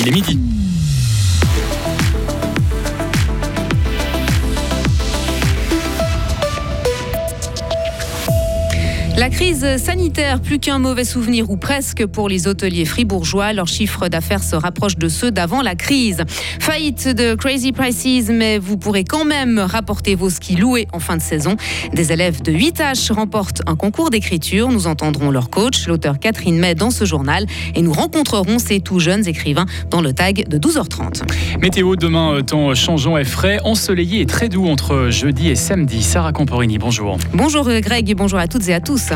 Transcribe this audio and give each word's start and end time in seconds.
Il 0.00 0.06
est 0.06 0.12
midi. 0.12 0.38
La 9.18 9.30
crise 9.30 9.66
sanitaire, 9.78 10.40
plus 10.40 10.60
qu'un 10.60 10.78
mauvais 10.78 11.02
souvenir 11.02 11.50
ou 11.50 11.56
presque 11.56 12.06
pour 12.06 12.28
les 12.28 12.46
hôteliers 12.46 12.84
fribourgeois. 12.84 13.52
Leur 13.52 13.66
chiffre 13.66 14.06
d'affaires 14.06 14.44
se 14.44 14.54
rapproche 14.54 14.96
de 14.96 15.08
ceux 15.08 15.32
d'avant 15.32 15.60
la 15.60 15.74
crise. 15.74 16.22
Faillite 16.60 17.08
de 17.08 17.34
Crazy 17.34 17.72
Prices, 17.72 18.28
mais 18.30 18.58
vous 18.58 18.76
pourrez 18.76 19.02
quand 19.02 19.24
même 19.24 19.58
rapporter 19.58 20.14
vos 20.14 20.30
skis 20.30 20.54
loués 20.54 20.86
en 20.92 21.00
fin 21.00 21.16
de 21.16 21.22
saison. 21.22 21.56
Des 21.92 22.12
élèves 22.12 22.42
de 22.42 22.52
8H 22.52 23.12
remportent 23.12 23.60
un 23.66 23.74
concours 23.74 24.10
d'écriture. 24.10 24.70
Nous 24.70 24.86
entendrons 24.86 25.32
leur 25.32 25.50
coach, 25.50 25.88
l'auteur 25.88 26.20
Catherine 26.20 26.56
May, 26.56 26.76
dans 26.76 26.92
ce 26.92 27.04
journal 27.04 27.44
et 27.74 27.82
nous 27.82 27.92
rencontrerons 27.92 28.60
ces 28.60 28.78
tout 28.78 29.00
jeunes 29.00 29.26
écrivains 29.26 29.66
dans 29.90 30.00
le 30.00 30.12
tag 30.12 30.46
de 30.46 30.58
12h30. 30.58 31.22
Météo 31.60 31.96
demain, 31.96 32.34
euh, 32.34 32.42
temps 32.42 32.72
changeant 32.76 33.16
et 33.16 33.24
frais, 33.24 33.58
ensoleillé 33.64 34.20
et 34.20 34.26
très 34.26 34.48
doux 34.48 34.68
entre 34.68 35.08
jeudi 35.10 35.48
et 35.48 35.56
samedi. 35.56 36.04
Sarah 36.04 36.30
Camporini, 36.30 36.78
bonjour. 36.78 37.18
Bonjour 37.34 37.68
Greg 37.80 38.08
et 38.08 38.14
bonjour 38.14 38.38
à 38.38 38.46
toutes 38.46 38.68
et 38.68 38.74
à 38.74 38.80
tous. 38.80 39.07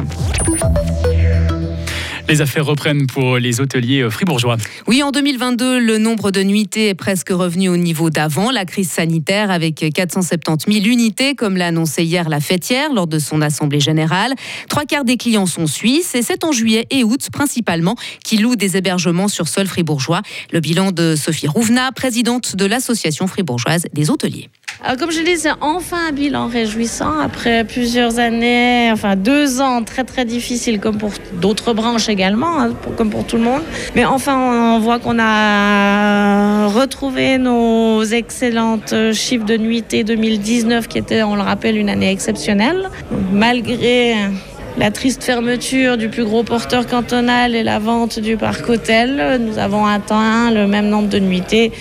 Les 2.29 2.41
affaires 2.41 2.65
reprennent 2.65 3.07
pour 3.07 3.37
les 3.37 3.61
hôteliers 3.61 4.09
fribourgeois. 4.09 4.57
Oui, 4.87 5.03
en 5.03 5.11
2022, 5.11 5.79
le 5.79 5.99
nombre 5.99 6.31
de 6.31 6.43
nuitées 6.43 6.89
est 6.89 6.95
presque 6.95 7.29
revenu 7.29 7.69
au 7.69 7.77
niveau 7.77 8.09
d'avant 8.09 8.51
la 8.51 8.65
crise 8.65 8.91
sanitaire 8.91 9.51
avec 9.51 9.85
470 9.93 10.73
000 10.73 10.87
unités, 10.87 11.35
comme 11.35 11.59
l'a 11.59 11.67
annoncé 11.67 12.05
hier 12.05 12.31
la 12.31 12.41
fêtière 12.41 12.95
lors 12.95 13.07
de 13.07 13.19
son 13.19 13.43
assemblée 13.43 13.81
générale. 13.81 14.33
Trois 14.71 14.85
quarts 14.87 15.05
des 15.05 15.19
clients 15.19 15.45
sont 15.45 15.67
suisses 15.67 16.15
et 16.15 16.23
c'est 16.23 16.45
en 16.45 16.53
juillet 16.53 16.87
et 16.91 17.05
août 17.05 17.29
principalement 17.31 17.97
qui 18.25 18.39
louent 18.39 18.57
des 18.57 18.79
hébergements 18.79 19.29
sur 19.29 19.47
sol 19.47 19.67
fribourgeois. 19.67 20.23
Le 20.53 20.61
bilan 20.61 20.91
de 20.93 21.17
Sophie 21.17 21.49
Rouvna, 21.49 21.93
présidente 21.93 22.57
de 22.57 22.65
l'association 22.65 23.27
fribourgeoise 23.27 23.85
des 23.93 24.09
hôteliers. 24.09 24.49
Alors, 24.85 24.97
comme 24.97 25.13
je 25.13 25.21
dis, 25.21 25.37
c'est 25.37 25.53
enfin 25.61 26.09
un 26.09 26.13
bilan 26.13 26.49
réjouissant 26.49 27.21
après 27.21 27.63
plusieurs 27.63 28.19
années, 28.19 28.91
enfin 28.93 29.15
deux 29.15 29.61
ans 29.61 29.85
très 29.85 30.03
très 30.03 30.25
difficiles 30.25 30.81
comme 30.81 30.99
pour 30.99 31.13
d'autres 31.41 31.73
branches 31.73 32.09
également, 32.09 32.61
hein, 32.61 32.73
comme 32.97 33.11
pour 33.11 33.25
tout 33.25 33.37
le 33.37 33.45
monde. 33.45 33.63
Mais 33.95 34.05
enfin, 34.05 34.37
on 34.75 34.81
voit 34.81 34.99
qu'on 34.99 35.21
a 35.21 36.67
retrouvé 36.67 37.39
nos 37.39 38.03
excellentes 38.03 38.93
chiffres 39.13 39.45
de 39.45 39.57
nuitée 39.57 40.03
2019 40.03 40.89
qui 40.89 40.99
était, 40.99 41.23
on 41.23 41.37
le 41.37 41.43
rappelle, 41.43 41.77
une 41.77 41.89
année 41.89 42.11
exceptionnelle. 42.11 42.89
Malgré 43.33 44.17
la 44.79 44.91
triste 44.91 45.23
fermeture 45.23 45.99
du 45.99 46.09
plus 46.09 46.25
gros 46.25 46.43
porteur 46.43 46.87
cantonal 46.87 47.55
et 47.55 47.63
la 47.63 47.79
vente 47.79 48.19
du 48.19 48.37
parc 48.37 48.69
hôtel, 48.69 49.39
nous 49.41 49.59
avons 49.59 49.87
atteint 49.87 50.51
le 50.51 50.67
même 50.67 50.89
nombre 50.89 51.09
de 51.09 51.19
nuitées, 51.19 51.73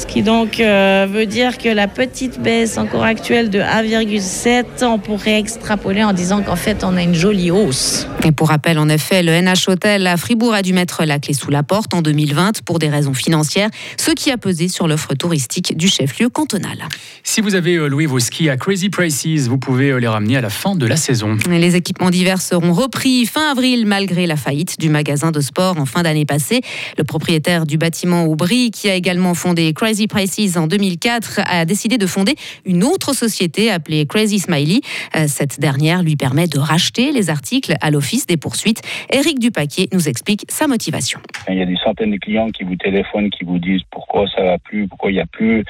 ce 0.00 0.06
qui 0.06 0.22
donc 0.22 0.60
euh, 0.60 1.06
veut 1.10 1.26
dire 1.26 1.58
que 1.58 1.68
la 1.68 1.86
petite 1.86 2.40
baisse 2.40 2.78
encore 2.78 3.02
actuelle 3.02 3.50
de 3.50 3.58
1,7, 3.58 4.82
on 4.82 4.98
pourrait 4.98 5.38
extrapoler 5.38 6.02
en 6.02 6.14
disant 6.14 6.42
qu'en 6.42 6.56
fait 6.56 6.84
on 6.84 6.96
a 6.96 7.02
une 7.02 7.14
jolie 7.14 7.50
hausse. 7.50 8.06
Et 8.24 8.32
pour 8.32 8.48
rappel, 8.48 8.78
en 8.78 8.88
effet, 8.88 9.22
le 9.22 9.32
NH 9.32 9.68
Hotel 9.68 10.06
à 10.06 10.16
Fribourg 10.16 10.54
a 10.54 10.62
dû 10.62 10.72
mettre 10.72 11.04
la 11.04 11.18
clé 11.18 11.34
sous 11.34 11.50
la 11.50 11.62
porte 11.62 11.92
en 11.92 12.00
2020 12.00 12.62
pour 12.62 12.78
des 12.78 12.88
raisons 12.88 13.12
financières, 13.12 13.68
ce 13.98 14.10
qui 14.12 14.30
a 14.30 14.38
pesé 14.38 14.68
sur 14.68 14.88
l'offre 14.88 15.14
touristique 15.14 15.76
du 15.76 15.88
chef-lieu 15.88 16.30
cantonal. 16.30 16.78
Si 17.22 17.42
vous 17.42 17.54
avez 17.54 17.74
euh, 17.74 17.86
loué 17.86 18.06
vos 18.06 18.20
skis 18.20 18.48
à 18.48 18.56
Crazy 18.56 18.88
Prices, 18.88 19.48
vous 19.48 19.58
pouvez 19.58 19.90
euh, 19.90 19.98
les 19.98 20.08
ramener 20.08 20.38
à 20.38 20.40
la 20.40 20.50
fin 20.50 20.76
de 20.76 20.86
la 20.86 20.96
saison. 20.96 21.36
Les 21.50 21.76
équipements 21.76 22.10
divers 22.10 22.40
seront 22.40 22.72
repris 22.72 23.26
fin 23.26 23.50
avril 23.50 23.84
malgré 23.84 24.26
la 24.26 24.36
faillite 24.36 24.80
du 24.80 24.88
magasin 24.88 25.30
de 25.30 25.40
sport 25.40 25.78
en 25.78 25.84
fin 25.84 26.02
d'année 26.02 26.24
passée. 26.24 26.62
Le 26.96 27.04
propriétaire 27.04 27.66
du 27.66 27.76
bâtiment 27.76 28.24
Aubry, 28.24 28.70
qui 28.70 28.88
a 28.88 28.94
également 28.94 29.34
fondé 29.34 29.72
Crazy 29.74 29.89
Prices 30.08 30.56
en 30.56 30.66
2004, 30.66 31.40
a 31.46 31.64
décidé 31.64 31.98
de 31.98 32.06
fonder 32.06 32.34
une 32.64 32.84
autre 32.84 33.14
société 33.14 33.70
appelée 33.70 34.06
Crazy 34.06 34.38
Smiley. 34.38 34.80
Euh, 35.16 35.24
cette 35.26 35.58
dernière 35.58 36.02
lui 36.02 36.16
permet 36.16 36.46
de 36.46 36.58
racheter 36.58 37.12
les 37.12 37.28
articles 37.28 37.74
à 37.80 37.90
l'office 37.90 38.26
des 38.26 38.36
poursuites. 38.36 38.82
Éric 39.12 39.38
Dupaquier 39.38 39.88
nous 39.92 40.08
explique 40.08 40.44
sa 40.48 40.66
motivation. 40.66 41.20
Il 41.48 41.58
y 41.58 41.62
a 41.62 41.66
des 41.66 41.76
centaines 41.82 42.12
de 42.12 42.18
clients 42.18 42.50
qui 42.50 42.64
vous 42.64 42.76
téléphonent, 42.76 43.30
qui 43.30 43.44
vous 43.44 43.58
disent 43.58 43.82
pourquoi 43.90 44.26
ça 44.34 44.42
va 44.42 44.58
plus, 44.58 44.86
pourquoi 44.86 45.10
il 45.10 45.14
n'y 45.14 45.20
a 45.20 45.26
plus. 45.26 45.64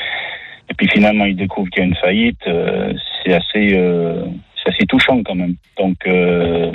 Et 0.70 0.74
puis 0.74 0.88
finalement, 0.88 1.24
ils 1.24 1.36
découvrent 1.36 1.70
qu'il 1.70 1.82
y 1.82 1.84
a 1.84 1.88
une 1.88 1.96
faillite. 1.96 2.40
Euh, 2.46 2.92
c'est 3.24 3.32
assez, 3.32 3.74
euh, 3.74 4.24
touchant 4.88 5.22
quand 5.22 5.34
même. 5.34 5.54
Donc, 5.78 5.98
euh, 6.06 6.72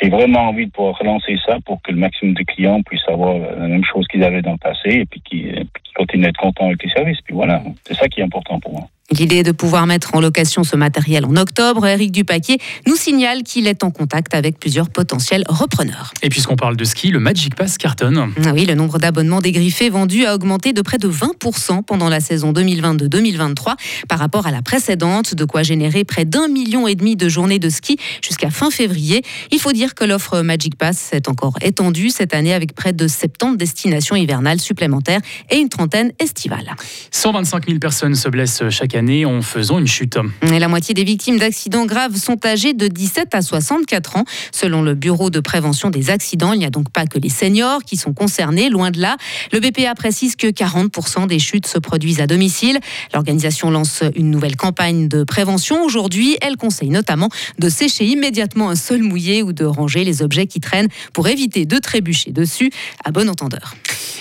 j'ai 0.00 0.08
vraiment 0.08 0.48
envie 0.48 0.66
de 0.66 0.70
pouvoir 0.70 0.98
relancer 0.98 1.36
ça 1.44 1.58
pour 1.64 1.82
que 1.82 1.90
le 1.90 1.98
maximum 1.98 2.34
de 2.34 2.42
clients 2.42 2.82
puissent 2.82 3.08
avoir 3.08 3.38
la 3.38 3.66
même 3.66 3.84
chose 3.84 4.06
qu'ils 4.08 4.22
avaient 4.24 4.42
dans 4.42 4.52
le 4.52 4.58
passé 4.58 4.90
et 4.90 5.06
puis 5.06 5.20
qu'ils 5.20 5.66
continuent 5.96 6.26
à 6.26 6.32
contents 6.32 6.66
avec 6.66 6.82
les 6.82 6.90
services. 6.90 7.20
Puis 7.22 7.34
voilà, 7.34 7.62
c'est 7.84 7.94
ça 7.94 8.08
qui 8.08 8.20
est 8.20 8.24
important 8.24 8.60
pour 8.60 8.72
moi. 8.72 8.88
L'idée 9.10 9.42
de 9.42 9.52
pouvoir 9.52 9.86
mettre 9.86 10.14
en 10.14 10.20
location 10.20 10.64
ce 10.64 10.76
matériel 10.76 11.24
en 11.24 11.34
octobre. 11.36 11.86
Eric 11.86 12.12
Dupaquier 12.12 12.58
nous 12.86 12.94
signale 12.94 13.42
qu'il 13.42 13.66
est 13.66 13.82
en 13.82 13.90
contact 13.90 14.34
avec 14.34 14.60
plusieurs 14.60 14.90
potentiels 14.90 15.44
repreneurs. 15.48 16.12
Et 16.22 16.28
puisqu'on 16.28 16.56
parle 16.56 16.76
de 16.76 16.84
ski, 16.84 17.10
le 17.10 17.18
Magic 17.18 17.54
Pass 17.54 17.78
cartonne. 17.78 18.34
Ah 18.44 18.50
oui, 18.52 18.66
le 18.66 18.74
nombre 18.74 18.98
d'abonnements 18.98 19.40
dégriffés 19.40 19.88
vendus 19.88 20.26
a 20.26 20.34
augmenté 20.34 20.74
de 20.74 20.82
près 20.82 20.98
de 20.98 21.08
20% 21.08 21.84
pendant 21.84 22.10
la 22.10 22.20
saison 22.20 22.52
2022-2023 22.52 23.76
par 24.10 24.18
rapport 24.18 24.46
à 24.46 24.50
la 24.50 24.60
précédente, 24.60 25.34
de 25.34 25.44
quoi 25.46 25.62
générer 25.62 26.04
près 26.04 26.26
d'un 26.26 26.48
million 26.48 26.86
et 26.86 26.94
demi 26.94 27.16
de 27.16 27.30
journées 27.30 27.58
de 27.58 27.70
ski 27.70 27.96
jusqu'à 28.22 28.50
fin 28.50 28.70
février. 28.70 29.22
Il 29.50 29.58
faut 29.58 29.72
dire 29.72 29.94
que 29.94 30.04
l'offre 30.04 30.42
Magic 30.42 30.76
Pass 30.76 30.98
s'est 30.98 31.30
encore 31.30 31.54
étendue 31.62 32.10
cette 32.10 32.34
année 32.34 32.52
avec 32.52 32.74
près 32.74 32.92
de 32.92 33.08
70 33.08 33.56
destinations 33.56 34.16
hivernales 34.16 34.60
supplémentaires 34.60 35.20
et 35.48 35.56
une 35.56 35.70
trentaine 35.70 36.12
estivales. 36.18 36.74
125 37.10 37.68
000 37.68 37.78
personnes 37.78 38.14
se 38.14 38.28
blessent 38.28 38.68
chaque 38.68 38.94
année 38.94 38.97
en 38.98 39.42
faisant 39.42 39.78
une 39.78 39.86
chute. 39.86 40.18
La 40.42 40.66
moitié 40.66 40.92
des 40.92 41.04
victimes 41.04 41.38
d'accidents 41.38 41.86
graves 41.86 42.16
sont 42.16 42.44
âgées 42.44 42.74
de 42.74 42.88
17 42.88 43.32
à 43.32 43.42
64 43.42 44.16
ans. 44.16 44.24
Selon 44.50 44.82
le 44.82 44.94
Bureau 44.94 45.30
de 45.30 45.38
prévention 45.38 45.90
des 45.90 46.10
accidents, 46.10 46.52
il 46.52 46.58
n'y 46.58 46.64
a 46.64 46.70
donc 46.70 46.90
pas 46.90 47.06
que 47.06 47.18
les 47.18 47.28
seniors 47.28 47.84
qui 47.84 47.96
sont 47.96 48.12
concernés, 48.12 48.70
loin 48.70 48.90
de 48.90 49.00
là. 49.00 49.16
Le 49.52 49.60
BPA 49.60 49.94
précise 49.94 50.34
que 50.34 50.48
40% 50.48 51.28
des 51.28 51.38
chutes 51.38 51.68
se 51.68 51.78
produisent 51.78 52.20
à 52.20 52.26
domicile. 52.26 52.80
L'organisation 53.14 53.70
lance 53.70 54.02
une 54.16 54.30
nouvelle 54.30 54.56
campagne 54.56 55.06
de 55.06 55.22
prévention 55.22 55.84
aujourd'hui. 55.84 56.36
Elle 56.40 56.56
conseille 56.56 56.90
notamment 56.90 57.28
de 57.58 57.68
sécher 57.68 58.04
immédiatement 58.04 58.68
un 58.68 58.76
sol 58.76 59.02
mouillé 59.02 59.42
ou 59.44 59.52
de 59.52 59.64
ranger 59.64 60.02
les 60.02 60.22
objets 60.22 60.46
qui 60.46 60.58
traînent 60.58 60.88
pour 61.12 61.28
éviter 61.28 61.66
de 61.66 61.78
trébucher 61.78 62.32
dessus. 62.32 62.70
À 63.04 63.12
bon 63.12 63.28
entendeur. 63.28 63.74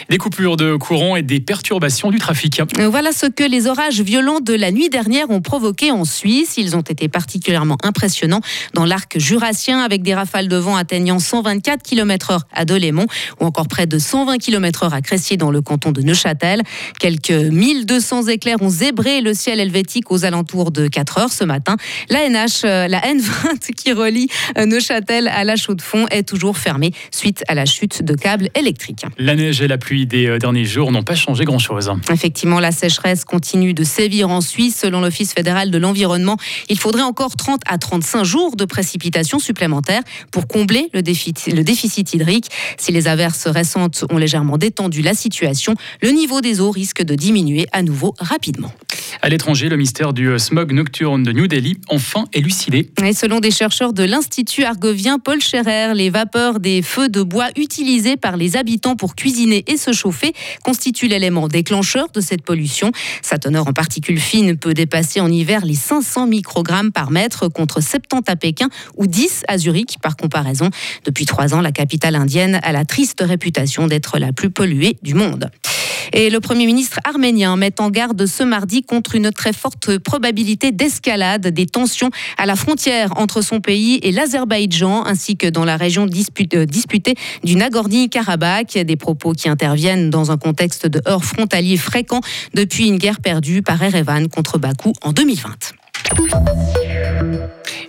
Des 0.09 0.17
coupures 0.17 0.57
de 0.57 0.75
courant 0.75 1.15
et 1.15 1.21
des 1.21 1.39
perturbations 1.39 2.11
du 2.11 2.17
trafic. 2.17 2.61
Voilà 2.79 3.11
ce 3.11 3.25
que 3.25 3.43
les 3.43 3.67
orages 3.67 4.01
violents 4.01 4.39
de 4.39 4.53
la 4.53 4.71
nuit 4.71 4.89
dernière 4.89 5.29
ont 5.29 5.41
provoqué 5.41 5.91
en 5.91 6.05
Suisse. 6.05 6.55
Ils 6.57 6.75
ont 6.75 6.81
été 6.81 7.07
particulièrement 7.07 7.77
impressionnants 7.83 8.41
dans 8.73 8.85
l'arc 8.85 9.17
jurassien 9.17 9.79
avec 9.79 10.01
des 10.03 10.13
rafales 10.13 10.47
de 10.47 10.55
vent 10.55 10.75
atteignant 10.75 11.19
124 11.19 11.83
km/h 11.83 12.39
à 12.53 12.65
Delémont 12.65 13.07
ou 13.39 13.45
encore 13.45 13.67
près 13.67 13.87
de 13.87 13.97
120 13.97 14.37
km/h 14.37 14.93
à 14.93 15.01
Cressier 15.01 15.37
dans 15.37 15.51
le 15.51 15.61
canton 15.61 15.91
de 15.91 16.01
Neuchâtel. 16.01 16.61
Quelques 16.99 17.31
1200 17.31 18.27
éclairs 18.27 18.61
ont 18.61 18.69
zébré 18.69 19.21
le 19.21 19.33
ciel 19.33 19.59
helvétique 19.59 20.11
aux 20.11 20.25
alentours 20.25 20.71
de 20.71 20.87
4 20.87 21.17
heures 21.19 21.33
ce 21.33 21.43
matin. 21.43 21.77
La 22.09 22.27
NH, 22.29 22.63
euh, 22.63 22.87
la 22.87 23.01
N20 23.01 23.71
qui 23.75 23.93
relie 23.93 24.29
euh, 24.57 24.65
Neuchâtel 24.65 25.27
à 25.27 25.43
la 25.43 25.55
Chaux-de-Fonds 25.55 26.07
est 26.11 26.23
toujours 26.23 26.57
fermée 26.57 26.91
suite 27.11 27.43
à 27.47 27.55
la 27.55 27.65
chute 27.65 28.03
de 28.03 28.15
câbles 28.15 28.49
électriques. 28.55 29.05
La 29.17 29.35
neige 29.35 29.61
la 29.67 29.77
pluie 29.77 30.05
des 30.05 30.27
euh, 30.27 30.39
derniers 30.39 30.65
jours 30.65 30.91
n'ont 30.91 31.03
pas 31.03 31.15
changé 31.15 31.45
grand-chose. 31.45 31.91
Effectivement, 32.11 32.59
la 32.59 32.71
sécheresse 32.71 33.25
continue 33.25 33.73
de 33.73 33.83
sévir 33.83 34.29
en 34.29 34.41
Suisse. 34.41 34.79
Selon 34.79 35.01
l'Office 35.01 35.33
fédéral 35.33 35.71
de 35.71 35.77
l'environnement, 35.77 36.37
il 36.69 36.79
faudrait 36.79 37.03
encore 37.03 37.35
30 37.35 37.61
à 37.65 37.77
35 37.77 38.23
jours 38.23 38.55
de 38.55 38.65
précipitations 38.65 39.39
supplémentaires 39.39 40.01
pour 40.31 40.47
combler 40.47 40.89
le 40.93 41.01
déficit 41.01 42.13
hydrique. 42.13 42.49
Si 42.77 42.91
les 42.91 43.07
averses 43.07 43.47
récentes 43.47 44.05
ont 44.09 44.17
légèrement 44.17 44.57
détendu 44.57 45.01
la 45.01 45.13
situation, 45.13 45.75
le 46.01 46.09
niveau 46.09 46.41
des 46.41 46.61
eaux 46.61 46.71
risque 46.71 47.03
de 47.03 47.15
diminuer 47.15 47.67
à 47.71 47.81
nouveau 47.81 48.13
rapidement. 48.19 48.71
À 49.21 49.29
l'étranger, 49.29 49.69
le 49.69 49.77
mystère 49.77 50.13
du 50.13 50.29
euh, 50.29 50.37
smog 50.37 50.71
nocturne 50.71 51.23
de 51.23 51.31
New 51.31 51.47
Delhi 51.47 51.77
enfin 51.89 52.25
élucidé. 52.33 52.89
Et 53.03 53.13
selon 53.13 53.39
des 53.39 53.51
chercheurs 53.51 53.93
de 53.93 54.03
l'Institut 54.03 54.63
argovien 54.63 55.19
Paul 55.19 55.41
Scherrer, 55.41 55.93
les 55.93 56.09
vapeurs 56.09 56.59
des 56.59 56.81
feux 56.81 57.09
de 57.09 57.21
bois 57.21 57.49
utilisés 57.55 58.17
par 58.17 58.37
les 58.37 58.57
habitants 58.57 58.95
pour 58.95 59.15
cuisiner 59.15 59.63
et 59.67 59.77
se 59.77 59.91
chauffer 59.93 60.33
constituent 60.63 61.07
l'élément 61.07 61.47
déclencheur 61.47 62.07
de 62.13 62.21
cette 62.21 62.43
pollution. 62.43 62.91
Sa 63.21 63.37
teneur 63.37 63.67
en 63.67 63.73
particules 63.73 64.19
fines 64.19 64.57
peut 64.57 64.73
dépasser 64.73 65.19
en 65.19 65.31
hiver 65.31 65.65
les 65.65 65.75
500 65.75 66.27
microgrammes 66.27 66.91
par 66.91 67.11
mètre 67.11 67.47
contre 67.47 67.81
70 67.81 68.23
à 68.27 68.35
Pékin 68.35 68.69
ou 68.95 69.07
10 69.07 69.43
à 69.47 69.57
Zurich 69.57 69.97
par 70.01 70.15
comparaison. 70.15 70.69
Depuis 71.05 71.25
trois 71.25 71.53
ans, 71.53 71.61
la 71.61 71.71
capitale 71.71 72.15
indienne 72.15 72.59
a 72.63 72.71
la 72.71 72.85
triste 72.85 73.21
réputation 73.21 73.87
d'être 73.87 74.19
la 74.19 74.33
plus 74.33 74.49
polluée 74.49 74.97
du 75.01 75.13
monde. 75.13 75.49
Et 76.13 76.29
le 76.29 76.39
Premier 76.39 76.65
ministre 76.65 76.99
arménien 77.03 77.55
met 77.55 77.79
en 77.79 77.89
garde 77.89 78.25
ce 78.25 78.43
mardi 78.43 78.83
contre 78.83 79.15
une 79.15 79.31
très 79.31 79.53
forte 79.53 79.97
probabilité 79.97 80.71
d'escalade 80.71 81.47
des 81.47 81.65
tensions 81.65 82.09
à 82.37 82.45
la 82.45 82.55
frontière 82.55 83.17
entre 83.17 83.41
son 83.41 83.59
pays 83.59 83.99
et 84.03 84.11
l'Azerbaïdjan, 84.11 85.05
ainsi 85.05 85.37
que 85.37 85.47
dans 85.47 85.65
la 85.65 85.77
région 85.77 86.05
euh, 86.05 86.65
disputée 86.65 87.15
du 87.43 87.55
Nagorno-Karabakh. 87.55 88.77
Des 88.77 88.95
propos 88.95 89.33
qui 89.33 89.49
interviennent 89.49 90.09
dans 90.09 90.31
un 90.31 90.37
contexte 90.37 90.87
de 90.87 91.01
heurts 91.07 91.25
frontaliers 91.25 91.77
fréquents 91.77 92.21
depuis 92.53 92.87
une 92.87 92.97
guerre 92.97 93.19
perdue 93.19 93.61
par 93.61 93.81
Erevan 93.81 94.27
contre 94.27 94.57
Bakou 94.57 94.93
en 95.01 95.11
2020. 95.11 95.49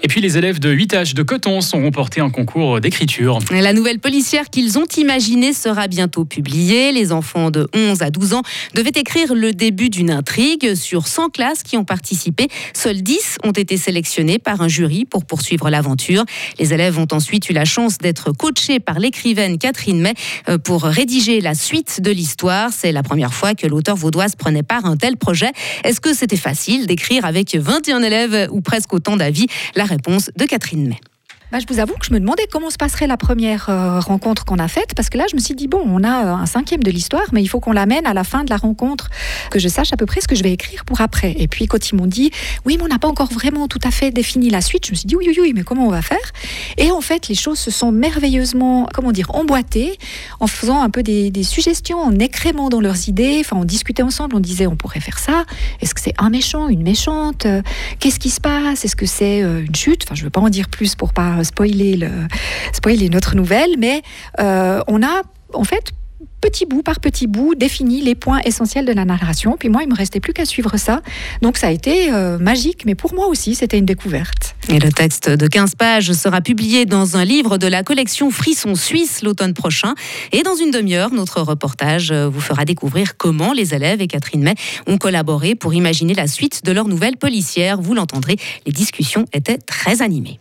Et 0.02 0.06
puis 0.08 0.20
les 0.20 0.38
élèves 0.38 0.60
de 0.60 0.70
8 0.70 0.94
âges 0.94 1.14
de 1.14 1.22
Coton 1.24 1.60
sont 1.60 1.82
remportés 1.82 2.20
en 2.20 2.30
concours 2.30 2.80
d'écriture. 2.80 3.40
La 3.50 3.72
nouvelle 3.72 3.98
policière 3.98 4.48
qu'ils 4.48 4.78
ont 4.78 4.86
imaginée 4.96 5.52
sera 5.52 5.88
bientôt 5.88 6.24
publiée. 6.24 6.92
Les 6.92 7.10
enfants 7.10 7.50
de 7.50 7.68
11 7.74 8.02
à 8.02 8.10
12 8.10 8.34
ans 8.34 8.42
devaient 8.74 8.92
écrire 8.94 9.34
le 9.34 9.52
début 9.52 9.90
d'une 9.90 10.10
intrigue. 10.10 10.76
Sur 10.76 11.08
100 11.08 11.30
classes 11.30 11.62
qui 11.64 11.76
ont 11.76 11.84
participé, 11.84 12.48
seuls 12.74 13.02
10 13.02 13.38
ont 13.44 13.50
été 13.50 13.76
sélectionnés 13.76 14.38
par 14.38 14.60
un 14.60 14.68
jury 14.68 15.04
pour 15.04 15.24
poursuivre 15.24 15.68
l'aventure. 15.68 16.24
Les 16.60 16.72
élèves 16.72 16.98
ont 16.98 17.08
ensuite 17.10 17.50
eu 17.50 17.52
la 17.52 17.64
chance 17.64 17.98
d'être 17.98 18.30
coachés 18.30 18.78
par 18.78 19.00
l'écrivaine 19.00 19.58
Catherine 19.58 20.00
May 20.00 20.14
euh, 20.48 20.58
pour 20.58 20.84
rédiger 20.84 21.40
la 21.40 21.54
suite 21.54 22.00
de 22.00 22.12
l'histoire. 22.12 22.70
C'est 22.72 22.92
la 22.92 23.02
première 23.02 23.34
fois 23.34 23.54
que 23.54 23.66
l'auteur 23.66 23.96
vaudoise 23.96 24.36
prenait 24.36 24.62
part 24.62 24.86
à 24.86 24.90
un 24.90 24.96
tel 24.96 25.16
projet. 25.16 25.50
Est-ce 25.82 26.00
que 26.00 26.14
c'était 26.14 26.36
facile 26.36 26.86
d'écrire 26.86 27.24
avec 27.24 27.56
21 27.56 28.02
élèves 28.02 28.48
ou 28.52 28.60
presque 28.60 28.94
autant 28.94 29.16
d'avis? 29.16 29.46
Réponse 29.88 30.30
de 30.36 30.44
Catherine 30.44 30.88
May. 30.88 31.00
Bah, 31.50 31.60
je 31.60 31.72
vous 31.72 31.80
avoue 31.80 31.94
que 31.94 32.04
je 32.04 32.12
me 32.12 32.20
demandais 32.20 32.46
comment 32.52 32.68
se 32.68 32.76
passerait 32.76 33.06
la 33.06 33.16
première 33.16 33.70
euh, 33.70 34.00
rencontre 34.00 34.44
qu'on 34.44 34.58
a 34.58 34.68
faite, 34.68 34.92
parce 34.94 35.08
que 35.08 35.16
là, 35.16 35.24
je 35.30 35.34
me 35.34 35.40
suis 35.40 35.54
dit, 35.54 35.66
bon, 35.66 35.80
on 35.86 36.04
a 36.04 36.26
euh, 36.26 36.34
un 36.34 36.44
cinquième 36.44 36.82
de 36.82 36.90
l'histoire, 36.90 37.24
mais 37.32 37.40
il 37.40 37.48
faut 37.48 37.58
qu'on 37.58 37.72
l'amène 37.72 38.06
à 38.06 38.12
la 38.12 38.22
fin 38.22 38.44
de 38.44 38.50
la 38.50 38.58
rencontre, 38.58 39.08
que 39.50 39.58
je 39.58 39.66
sache 39.66 39.90
à 39.94 39.96
peu 39.96 40.04
près 40.04 40.20
ce 40.20 40.28
que 40.28 40.34
je 40.34 40.42
vais 40.42 40.52
écrire 40.52 40.84
pour 40.84 41.00
après. 41.00 41.34
Et 41.38 41.48
puis, 41.48 41.66
quand 41.66 41.90
ils 41.90 41.96
m'ont 41.96 42.06
dit, 42.06 42.30
oui, 42.66 42.76
mais 42.76 42.84
on 42.84 42.88
n'a 42.88 42.98
pas 42.98 43.08
encore 43.08 43.32
vraiment 43.32 43.66
tout 43.66 43.78
à 43.82 43.90
fait 43.90 44.10
défini 44.10 44.50
la 44.50 44.60
suite, 44.60 44.84
je 44.84 44.90
me 44.90 44.96
suis 44.96 45.06
dit, 45.06 45.16
oui, 45.16 45.24
oui, 45.28 45.38
oui, 45.40 45.52
mais 45.54 45.62
comment 45.62 45.86
on 45.86 45.90
va 45.90 46.02
faire? 46.02 46.18
Et 46.76 46.90
en 46.90 47.00
fait, 47.00 47.28
les 47.28 47.34
choses 47.34 47.58
se 47.58 47.70
sont 47.70 47.92
merveilleusement, 47.92 48.86
comment 48.92 49.12
dire, 49.12 49.34
emboîtées, 49.34 49.96
en 50.40 50.48
faisant 50.48 50.82
un 50.82 50.90
peu 50.90 51.02
des, 51.02 51.30
des 51.30 51.44
suggestions, 51.44 51.98
en 51.98 52.18
écrémant 52.18 52.68
dans 52.68 52.82
leurs 52.82 53.08
idées, 53.08 53.38
enfin, 53.40 53.56
on 53.56 53.64
discutait 53.64 54.02
ensemble, 54.02 54.36
on 54.36 54.40
disait, 54.40 54.66
on 54.66 54.76
pourrait 54.76 55.00
faire 55.00 55.18
ça, 55.18 55.46
est-ce 55.80 55.94
que 55.94 56.00
c'est 56.02 56.14
un 56.18 56.28
méchant, 56.28 56.68
une 56.68 56.82
méchante? 56.82 57.46
Qu'est-ce 58.00 58.18
qui 58.18 58.28
se 58.28 58.40
passe? 58.42 58.84
Est-ce 58.84 58.96
que 58.96 59.06
c'est 59.06 59.42
euh, 59.42 59.64
une 59.64 59.74
chute? 59.74 60.02
Enfin, 60.04 60.14
je 60.14 60.20
ne 60.20 60.26
veux 60.26 60.30
pas 60.30 60.42
en 60.42 60.50
dire 60.50 60.68
plus 60.68 60.94
pour 60.94 61.14
pas 61.14 61.37
spoiler, 61.44 61.96
le, 61.96 62.10
spoiler 62.72 63.08
notre 63.08 63.36
nouvelle, 63.36 63.76
mais 63.78 64.02
euh, 64.40 64.80
on 64.86 65.02
a 65.02 65.22
en 65.52 65.64
fait 65.64 65.92
petit 66.40 66.66
bout 66.66 66.82
par 66.82 67.00
petit 67.00 67.26
bout 67.26 67.54
défini 67.54 68.00
les 68.00 68.14
points 68.14 68.40
essentiels 68.44 68.86
de 68.86 68.92
la 68.92 69.04
narration. 69.04 69.56
Puis 69.58 69.68
moi, 69.68 69.82
il 69.82 69.88
me 69.88 69.94
restait 69.94 70.20
plus 70.20 70.32
qu'à 70.32 70.44
suivre 70.44 70.76
ça. 70.76 71.02
Donc 71.42 71.56
ça 71.56 71.68
a 71.68 71.70
été 71.70 72.12
euh, 72.12 72.38
magique, 72.38 72.84
mais 72.84 72.94
pour 72.94 73.14
moi 73.14 73.26
aussi, 73.26 73.54
c'était 73.54 73.78
une 73.78 73.86
découverte. 73.86 74.54
Et 74.68 74.78
le 74.78 74.92
texte 74.92 75.28
de 75.30 75.46
15 75.46 75.74
pages 75.74 76.12
sera 76.12 76.40
publié 76.40 76.84
dans 76.84 77.16
un 77.16 77.24
livre 77.24 77.58
de 77.58 77.66
la 77.66 77.82
collection 77.82 78.30
Frisson 78.30 78.74
Suisse 78.74 79.22
l'automne 79.22 79.54
prochain. 79.54 79.94
Et 80.32 80.42
dans 80.42 80.54
une 80.54 80.70
demi-heure, 80.70 81.12
notre 81.12 81.42
reportage 81.42 82.10
euh, 82.10 82.28
vous 82.28 82.40
fera 82.40 82.64
découvrir 82.64 83.16
comment 83.16 83.52
les 83.52 83.74
élèves 83.74 84.00
et 84.00 84.06
Catherine 84.06 84.42
May 84.42 84.54
ont 84.86 84.98
collaboré 84.98 85.54
pour 85.54 85.74
imaginer 85.74 86.14
la 86.14 86.26
suite 86.26 86.64
de 86.64 86.72
leur 86.72 86.86
nouvelle 86.86 87.16
policière. 87.16 87.80
Vous 87.80 87.94
l'entendrez, 87.94 88.36
les 88.66 88.72
discussions 88.72 89.24
étaient 89.32 89.58
très 89.58 90.02
animées. 90.02 90.40